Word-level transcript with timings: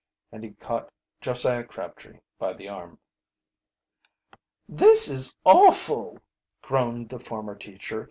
And 0.31 0.43
he 0.43 0.53
caught 0.53 0.91
Josiah 1.21 1.63
Crabtree 1.63 2.21
by 2.39 2.53
the 2.53 2.67
arm. 2.67 2.97
"This 4.67 5.07
is 5.07 5.37
awful!" 5.45 6.17
groaned 6.63 7.09
the 7.09 7.19
former 7.19 7.53
teacher. 7.55 7.99